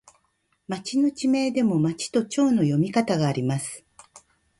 [0.67, 3.85] 町の地名でも、まちとちょうの読み方があります。